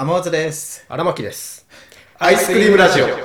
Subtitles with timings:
[0.00, 0.86] 天松です。
[0.88, 1.66] 荒牧です。
[2.20, 3.08] アイスクリームラジオ。
[3.08, 3.16] 今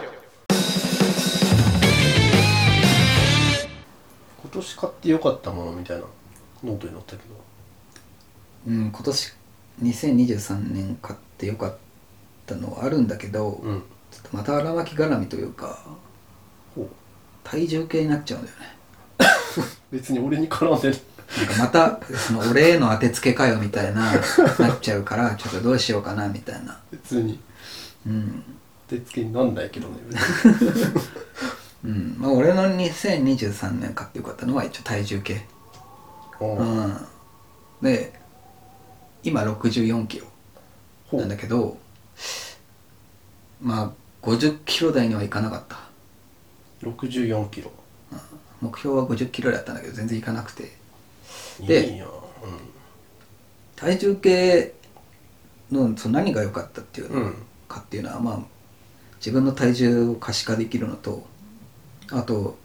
[4.52, 6.06] 年買ってよかったものみたいな
[6.64, 7.36] ノートに載ったけど。
[8.70, 9.34] うん、今年
[9.84, 11.78] 2023年買ってよかっ
[12.48, 13.84] たのはあるんだけど、うん。
[14.10, 15.86] ちょっとまた荒巻絡みというか
[16.74, 16.88] ほう。
[17.44, 18.66] 体重計になっちゃうんだよね
[19.92, 20.98] 別に俺に絡んでる。
[21.38, 24.12] なんかまたその俺への当てつけかよみたいな
[24.60, 26.80] なっちゃうからちょっとどうしようかなみたいな。
[26.92, 27.40] 別に。
[28.06, 28.44] うん、
[28.88, 29.96] 手付けになんないけどね。
[31.86, 32.16] うん。
[32.20, 35.46] まあ、俺の2023年買ってよかったのは一応体重計。
[36.38, 36.64] ほう。
[36.64, 36.98] うん。
[37.82, 38.14] で
[39.24, 40.28] 今64キロ
[41.18, 41.78] なんだけど
[43.62, 43.92] まあ
[44.22, 45.78] 50キロ台にはいかなかった。
[46.88, 47.72] 64キロ。
[48.62, 50.72] 目標は50キロだったんだけど全然いかなくて
[51.66, 52.08] でいいや。
[53.76, 54.74] 体重計
[55.72, 57.36] のその何が良かったっていう。
[57.74, 58.40] かっていうのは、まあ
[59.18, 61.26] 自分の体重を可視化できるのと
[62.12, 62.58] あと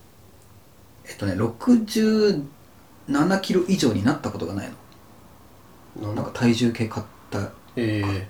[1.09, 2.43] えっとね67
[3.41, 4.71] キロ以上になったことがない
[6.01, 8.29] のなんか体重計買ったええ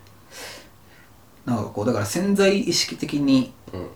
[1.47, 3.87] なんかこうだから潜在意識的にうん。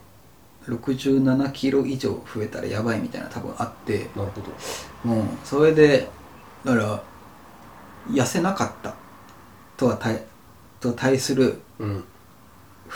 [0.66, 5.12] 67キロ以上増えたらやばいみたいな多分あってなるほど。
[5.12, 6.08] もうそれで
[6.64, 7.02] だから
[8.10, 8.94] 痩せなかった
[9.76, 10.22] とは対
[10.80, 12.04] と対するうん。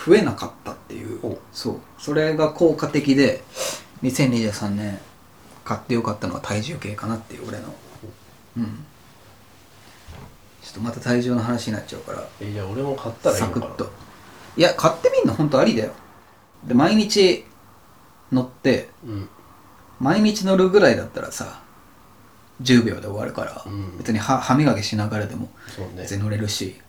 [0.05, 1.25] 増えなかったっていう。
[1.25, 1.39] お。
[1.51, 1.79] そう。
[1.97, 3.43] それが効果的で
[4.03, 4.99] 2023年
[5.65, 7.73] 買ってよかったのは体重計かなっていう俺の。
[8.57, 8.85] うん。
[10.61, 12.23] ちょっとまた体重の話になっちゃうから。
[12.39, 13.89] え、じゃあ俺も買ったらいいのかクッと。
[14.55, 15.93] いや買ってみんの本当ありだよ。
[16.63, 17.45] で毎日
[18.31, 19.29] 乗ってうん。
[19.99, 21.63] 毎日乗るぐらいだったらさ
[22.61, 23.97] 10秒で終わるから、うん。
[23.97, 25.91] 別に歯歯磨きしながらでもそうね。
[25.97, 26.07] 全。
[26.07, 26.79] 然乗れるし。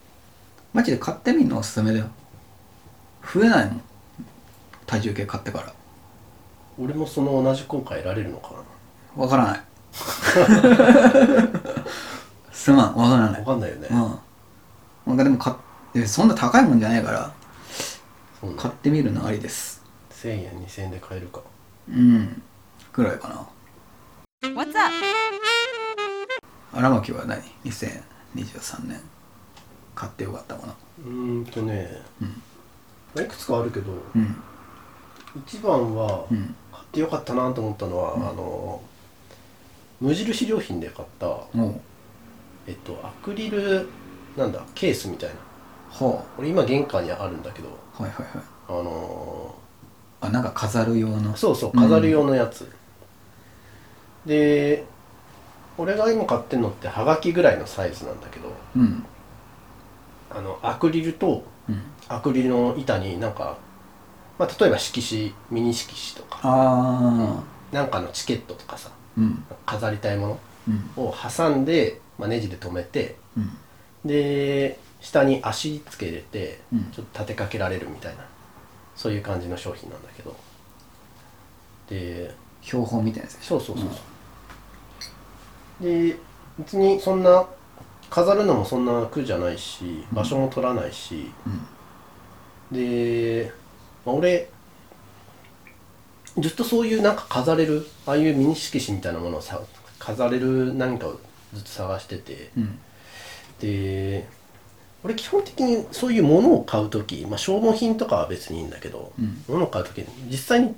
[0.73, 2.07] マジで買ってみんのおすすめだよ。
[3.35, 3.83] 増えないもん。
[4.87, 5.73] 体重計買ってから。
[6.79, 8.55] 俺もその同じ効果得られるのか
[9.17, 9.23] な。
[9.23, 9.61] わからない。
[12.53, 12.97] すまん。
[12.97, 13.41] わからない。
[13.41, 13.89] わかんないよね。
[13.91, 14.19] うん。
[15.07, 15.57] なんかでも買っ
[15.93, 17.33] てそんな高いもんじゃないから。
[18.57, 19.83] 買ってみるのありです。
[20.13, 21.41] 1000円、2000円で買えるか。
[21.89, 22.43] うん。
[22.93, 23.47] ぐらいかな。
[24.43, 24.93] What's up?
[26.73, 29.01] 荒牧は何？2023年。
[29.95, 30.75] 買ってよかったもの。
[31.07, 32.03] うーんとね、
[33.17, 34.37] いくつかあるけど、うん。
[35.45, 36.55] 一番はうん。
[36.73, 38.81] 買ってよかったなと思ったのは、あの
[40.01, 41.27] 無印良品で買った、
[42.67, 43.89] えっと、アクリル
[44.37, 45.37] なんだケースみたいな。
[45.91, 47.69] は俺今玄関にあるんだけど
[47.99, 48.45] あはいはいはい。
[48.69, 49.55] あの
[50.21, 51.33] あなんか飾る用の？
[51.33, 52.71] ーそうそう飾る用のやつ、
[54.27, 54.85] で
[55.79, 59.05] 俺が今買ってんのってはがきぐらいのサイズなんだけどうん。
[60.31, 61.83] あのアクリルとうん。
[62.09, 63.57] アクリルの板になんか、
[64.39, 69.45] まあ、例えば色紙ミニ色紙とかあなんかのチケットとかさあうん。
[69.65, 70.71] 飾りたいものう
[71.03, 71.05] ん。
[71.05, 73.51] を挟んで、まあ、ネジで留めてうん。
[74.05, 76.85] で下に足つけれてうん。
[76.93, 78.25] ちょっと立てかけられるみたいな
[78.97, 80.35] そういう感じの商品なんだけど。
[81.89, 83.59] で標本みたいなやつでしょ？
[83.61, 83.99] そうそうそうそう
[85.81, 86.17] で
[86.59, 87.47] 別にそんな
[88.11, 91.31] 飾るのもそんな苦じゃないし場所も取らないし、
[92.73, 93.53] で、
[94.05, 94.51] まあ俺
[96.39, 99.61] ずっとそういうなんか飾れるああいうミニ色紙みたいなものをさ
[99.99, 101.19] 飾れる何かを
[101.53, 102.79] ずっと探してて、うん。
[103.61, 104.29] で
[105.05, 109.43] 俺基本的にそういうものを買う時、まあ、消耗品とかは別にいいんだけど、うん。
[109.49, 110.75] 物を買う時実際に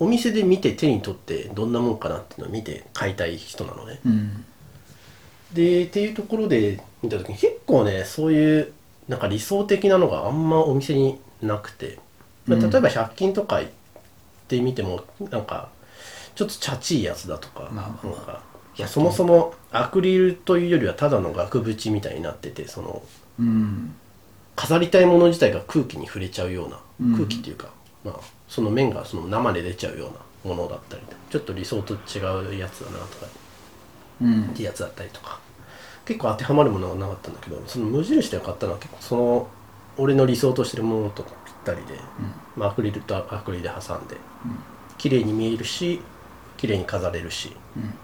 [0.00, 4.00] お店で見て手に取ってどんなもんかなっていうのを見て買いたい人なのね。
[4.04, 4.44] うん。
[5.52, 8.72] でっていうところで見た時に結構ねそういう
[9.08, 11.98] なんか理想的なのがあんまお店になくて、
[12.46, 12.70] まあうん。
[12.70, 13.72] 例えば100均とか行っ
[14.48, 15.68] てみてもなんか
[16.34, 18.16] ちょっとチャチいやつだとか,、まあまあまあ。
[18.16, 18.42] なんか。
[18.78, 23.02] いやそもそもアクリルというよりはただの額縁みたいになっててその
[23.38, 23.94] うん。
[24.56, 27.14] 飾りたいもの自体が空気に触れちゃうような、うん。
[27.16, 27.68] 空気っていうか、
[28.04, 28.20] まあ、
[28.50, 30.08] その面がその生で出ちゃうよ
[30.44, 33.26] うなものだったりちょっと理想と違うやつだなとか
[34.20, 34.44] うん。
[34.46, 35.38] ってやつだったりとか
[36.04, 39.48] 結構当てはまるものがなかったんだけどその無印で買ったのは結構その
[39.96, 41.32] 俺の理想としてるものとぴっ
[41.64, 41.94] たりで、
[42.56, 44.16] まあ、アクリルとアクリルで挟んで
[44.98, 46.00] 綺麗に見えるし
[46.56, 47.94] 綺麗に飾れるし、うん。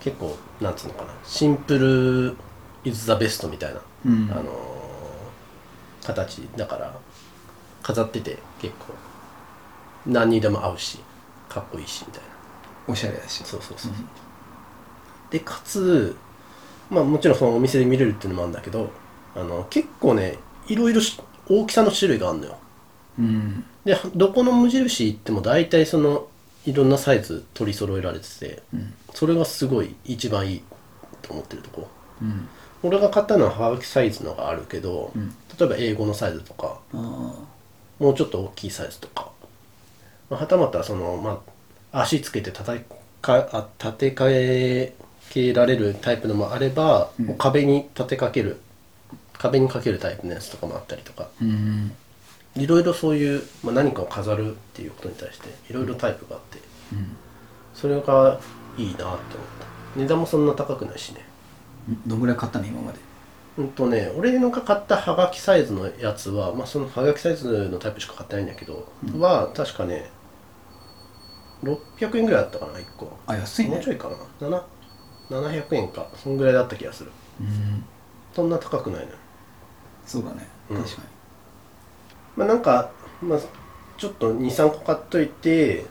[0.00, 2.36] 結構なんつうのかなシンプル
[2.84, 4.30] イズ・ザ・ベストみたいな、うん。
[4.32, 4.76] あのー
[6.06, 6.94] 形だから
[7.86, 8.94] 飾ってて結構。
[10.06, 10.98] 何にでも合うし
[11.48, 12.28] かっこいいしみたいな。
[12.88, 13.44] おしゃれだし。
[13.44, 13.92] そうそうそう、
[15.30, 16.16] でかつ
[16.90, 18.90] まあもちろんそのお店で見れるっていうのもあるんだけど
[19.36, 22.58] あの結構ねいろいろし大きさの種類があるのよ。
[23.20, 23.64] うん。
[23.84, 26.26] でどこの無印行っても大体その
[26.64, 28.62] いろんなサイズ取り揃えられてて、
[29.14, 30.62] それがすごい一番いい
[31.22, 31.88] と思ってるとこ。
[32.20, 32.48] うん。
[32.82, 35.12] 俺が買ったのははがきサイズのがあるけど、
[35.58, 37.34] 例えば英語のサイズとかあ
[37.98, 39.30] もうちょっと大きいサイズとか、
[40.30, 41.42] まあ、はたまたその、ま
[41.92, 42.80] あ、足つけて叩
[43.22, 44.94] かあ立てかえ
[45.30, 48.60] けられるタイプのもあれば、もう壁に立てかける
[49.32, 51.28] 壁にかけるタイプのやつとかもあったりとか。
[52.58, 56.58] いろいろそういう、まあ、何かを飾るっていうことに対していろいろタイプがあって、
[57.74, 58.40] それが
[58.78, 59.16] いいなって思っ
[59.94, 59.96] た。
[59.96, 61.22] 値段もそんな高くないしね。
[62.06, 62.98] どんぐらい買ったの今まで？
[63.58, 68.86] うんとね俺のが買ったハガキサイズのやつは、まあ、そのハガキサイズのタイプしか買ってないんだけど、
[69.18, 70.10] は確かね
[71.62, 73.16] 600円ぐらいだったかな1個。
[73.26, 73.70] あ安いね。
[73.70, 74.08] もうちょいか
[74.40, 74.48] な。
[74.48, 74.62] 7
[75.30, 76.06] 700円か。
[76.14, 77.10] そんぐらいだった気がする。
[77.40, 77.84] うん。
[78.34, 79.16] そんな高くないのよ。
[80.04, 80.48] そうだね。
[80.70, 80.82] うん。
[80.82, 81.08] 確かに。
[82.36, 82.90] まあなんか、
[83.22, 83.38] まあ、
[83.96, 85.86] ちょっと23個買っといて、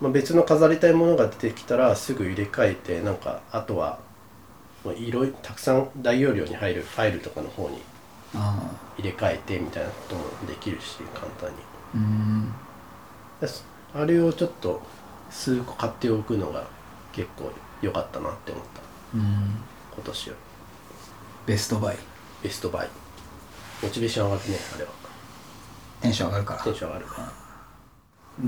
[0.00, 3.98] まあ、別の飾りたいものが出てきたらすぐ入れ替えてなんかあとは
[4.86, 7.82] もう色々たくさん大容量に入るファイルとかの方に
[8.36, 11.56] あ入れ替えてみたいなこともできるし簡単に。
[13.42, 13.48] あ
[13.96, 14.02] うん。
[14.02, 14.80] あれをちょっと
[15.28, 16.68] 数個買っておくのが
[17.12, 17.50] 結構
[17.82, 18.80] 良かったなって思った。
[19.16, 19.22] うん。
[19.94, 21.96] 今年よりベストバイ。
[22.44, 22.88] ベストバイ。
[23.82, 24.90] モチベーション上がるねあれは。
[26.00, 26.62] テンション上がるから。
[26.62, 27.06] テンション上がる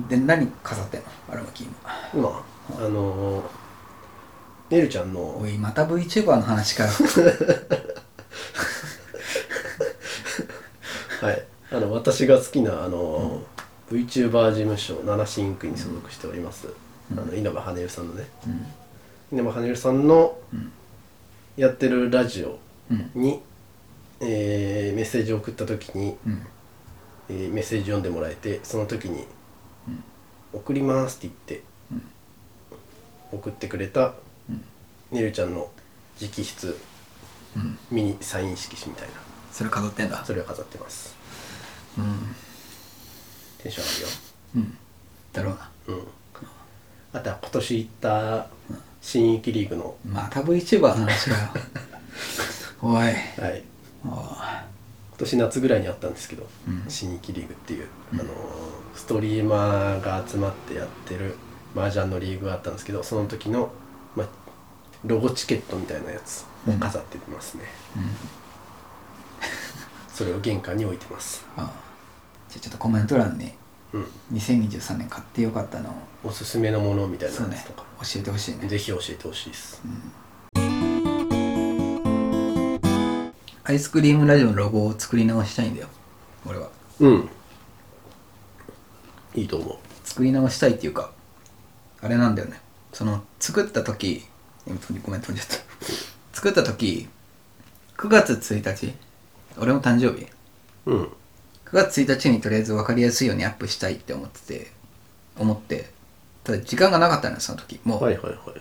[0.09, 1.07] で何飾ってんの？
[1.31, 1.75] 荒牧今
[2.15, 2.45] 今
[2.77, 3.45] あのー、
[4.71, 6.91] ねるちゃんのおいまた VTuber の話かよ
[11.21, 13.43] はいあの私が好きなあの、
[13.91, 16.69] VTuber 事務所七シンクに所属しております、
[17.13, 18.25] あの稲葉羽生さんのね、
[19.31, 20.39] 稲葉羽生さんの
[21.59, 22.59] やってるラジオ
[23.15, 23.43] に、
[24.21, 26.47] えーメッセージを送った時に、うん
[27.29, 29.27] えーメッセージ読んでもらえてその時に
[30.55, 31.63] 「送ります」って言って、
[33.31, 34.15] 送ってくれた、
[35.11, 35.71] ねるちゃんの
[36.21, 36.75] 直筆、
[37.91, 39.15] ミニサイン色紙みたいな。
[39.53, 40.25] それ飾ってんだ？
[40.25, 41.17] それを飾ってます。
[41.97, 42.35] うん。
[43.63, 44.11] テンション上が
[44.57, 44.79] うん。
[45.33, 45.71] だろうな。
[45.89, 47.19] るようん。
[47.19, 48.47] あとは今年行った
[49.01, 51.49] 新域リーグのまた VTuber の話かよ。
[52.83, 52.97] おい。
[52.97, 53.63] はい。
[54.05, 54.37] 今
[55.19, 56.47] 年夏ぐらいにあったんですけど、
[56.89, 58.29] 新域リーグっていう、あのー
[58.95, 61.37] ストリーマーが集まってやってる
[61.77, 63.71] 麻雀のリーグがあったんですけどその時の、まあ、
[65.05, 67.65] ロゴチケットみたいなやつを飾ってますね、
[70.13, 71.45] それを玄関に置いてます。
[71.57, 71.65] ああ。
[72.49, 73.53] じゃあちょっとコメント欄に
[73.93, 74.07] うん。
[74.35, 75.93] 2023年買ってよかったのを
[76.25, 78.69] おすすめのものみたいなやつとか、教えてほしいね。
[78.69, 79.83] ぜひ教えてほしいです、
[83.65, 85.89] アイスクリームラジオのロゴを作り直したいんだよ。
[86.47, 86.69] 俺は。
[87.01, 87.29] うん。
[89.35, 89.77] いいと思う。
[90.05, 91.13] 作り直したいっていうか
[92.01, 92.61] あれなんだよね。
[92.93, 94.27] その作った時
[94.69, 95.57] 今ごめん飛んじゃった。
[96.35, 97.09] 作った時
[97.97, 98.95] 9月1日
[99.59, 100.27] 俺も誕生日。
[100.87, 101.03] うん。
[101.05, 101.09] 9
[101.73, 104.71] 月1日にとりあえず分かりやすいようにアップしたいって思ってて
[105.39, 105.91] 思って。
[106.45, 107.81] ただ時間がなかったのよその時。
[107.85, 108.61] もう、はいはいはいはい。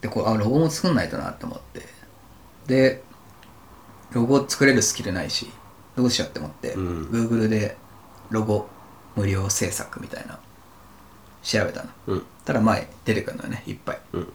[0.00, 1.82] でこうあロゴも作んないとなって思って。
[2.66, 3.02] で
[4.12, 5.50] ロゴ作れるスキルないし
[5.96, 7.06] どうしようって思って、うん。
[7.10, 7.76] Google で
[8.30, 8.68] ロゴ
[9.16, 10.40] 無料制作みたいな
[11.42, 11.90] 調べたの。
[12.06, 12.22] うん。
[12.44, 14.00] ただ前出てくるのよねいっぱい。
[14.14, 14.32] うん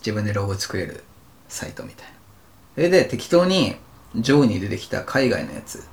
[0.00, 1.04] 自分でロゴ作れる
[1.48, 2.12] サイトみたいな。
[2.74, 3.76] それで適当に
[4.16, 5.84] 上位に出てきた海外のやつ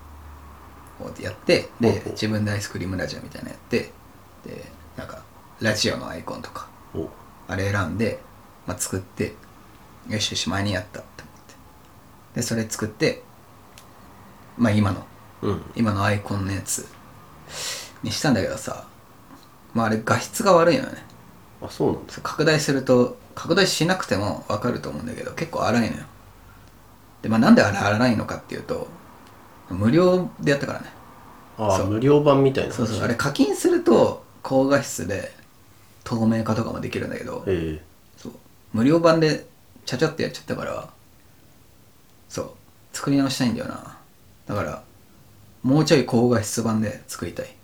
[1.00, 3.92] をやってで自分でアイスクリームラジオみたいなのやって
[4.46, 5.22] でなんか
[5.62, 7.10] ラジオのアイコンとかお
[7.48, 8.20] あれ選んで、
[8.66, 9.34] まあ、作って
[10.10, 11.56] よしよし前にやったって思って。
[12.36, 13.24] でそれ作って
[14.58, 15.06] まあ今の
[15.42, 15.62] うん。
[15.76, 16.88] 今のアイコンのやつ
[18.02, 18.88] にしたんだけどさ
[19.74, 21.04] まああれ画質が悪いのよね。
[21.62, 26.04] あそうなんだそう拡大すると拡大しなくても分かると思うんだけど結構荒いのよ。
[27.22, 28.88] でまあなんであれ荒いのかっていうと
[29.70, 30.88] 無料でやったからね。
[31.60, 32.74] ああ無料版みたいな。
[32.74, 33.04] そうそう。
[33.04, 35.32] あれ課金すると高画質で
[36.04, 37.80] 透明化とかもできるんだけどえ
[38.18, 38.32] そう。
[38.74, 39.46] 無料版で
[39.86, 40.90] ちゃちゃってやっちゃったから
[42.30, 42.50] そう。
[42.92, 43.98] 作り直したいんだよな。
[44.48, 44.82] だから
[45.62, 47.46] もうちょい高画質版で作りたい。
[47.46, 47.56] え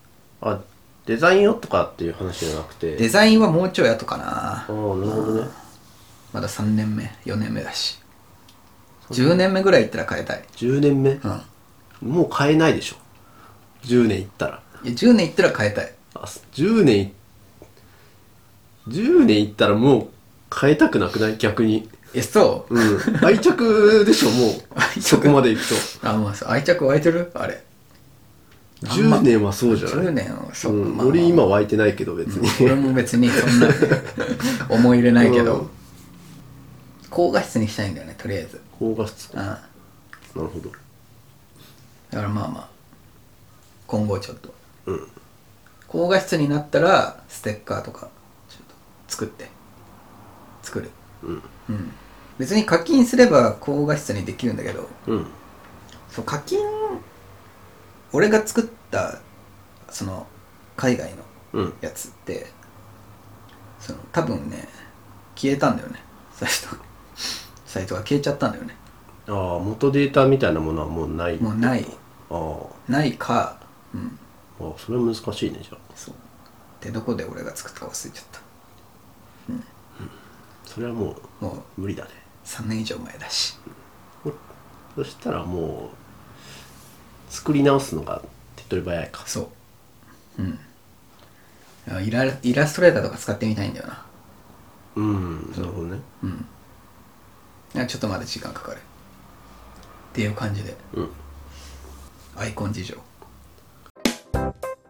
[0.41, 0.61] あ
[1.07, 2.95] デザインよとかっていう話じゃなくて。
[2.95, 4.23] デザインはもうちょい後かな。
[4.25, 5.62] ああなるほどね
[6.33, 7.99] まだ3年目4年目だし。
[9.11, 10.43] 10年目ぐらいいったら変えたい。
[10.55, 11.11] 10年目？
[11.11, 12.11] うん。
[12.13, 12.95] もう買えないでしょ。
[13.85, 14.61] 10年いったら。
[14.83, 15.93] いや10年いったら変えたい。
[16.15, 16.21] あ
[16.53, 17.13] 10年い
[18.87, 20.07] 10年いったらもう
[20.59, 21.37] 変えたくなくない？
[21.37, 21.87] 逆に。
[22.15, 22.75] えそう？
[22.75, 23.25] うん。
[23.25, 24.53] 愛着でしょもう。
[25.01, 25.75] そこまでいくと。
[26.09, 26.49] あもうそう。
[26.49, 27.29] 愛着湧いてる？
[27.35, 27.63] あれ。
[28.85, 30.83] あんま10年はそうじゃない？10年はそう、うん。
[30.83, 31.07] まあまあ。
[31.07, 33.67] 俺今湧いてないけど別に、俺も別にそんな
[34.69, 35.69] 思い入れないけど、うん
[37.13, 38.59] 高画質にしたいんだよねとりあえず。
[38.79, 39.35] 高画質うん。
[39.37, 39.61] だな
[40.35, 40.71] るほど。
[40.71, 40.77] か
[42.11, 42.69] らまあまあ
[43.85, 44.51] 今後ちょっと。
[44.87, 45.07] うん。
[45.87, 48.09] 高画質になったらステッカーとか
[48.49, 48.73] ちょっと
[49.07, 49.47] 作って。
[50.63, 50.89] 作る。
[51.21, 51.43] うん。
[51.69, 51.91] うん。
[52.39, 54.89] 別に課金すれば高画質にできるんだけど。
[55.05, 55.27] うん。
[56.09, 56.59] そう課金
[58.11, 59.19] 俺が作った
[59.91, 60.25] その
[60.75, 61.17] 海外の
[61.53, 61.73] うん。
[61.81, 62.47] やつって
[63.79, 64.67] その多分ね
[65.35, 65.99] 消えたんだよね
[66.33, 66.82] サイト
[67.73, 68.75] サイトが消えちゃったんだよね。
[69.27, 71.37] ああ元データみたいなものはもうない。
[71.37, 71.83] もうない。
[72.29, 72.55] あ
[72.87, 73.57] あないか。
[73.95, 74.19] うん。
[74.59, 75.77] あそれは難しいねじゃあ。
[75.95, 76.13] そう。
[76.79, 78.41] でどこで俺が作ったか忘れちゃった。
[80.67, 82.11] それはももうう無理だね。
[82.45, 83.57] 3年以上前だし。
[84.95, 85.89] そしたらも
[87.29, 88.21] う作り直すのが
[88.55, 89.23] 手っ取り早いか。
[89.25, 89.49] そ
[90.37, 90.43] う。
[90.43, 90.59] うん。
[91.89, 94.05] あイライラストレーターとか使ってみたいんだよな。
[94.95, 95.99] うんなるほどね。
[96.21, 96.45] うん
[97.73, 98.77] ちょっとまだ時間かかる。
[98.77, 98.79] っ
[100.13, 100.75] ていう感じで。
[100.93, 101.09] うん。
[102.35, 102.95] アイコン事情。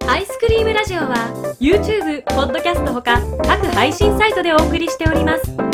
[0.08, 5.74] アイスクリームラジオは YouTube、ポッドキャストほか各配信サイトでお送りしております。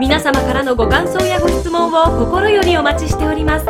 [0.00, 3.66] 皆様からのご感想やご質問を心よりお待ちしております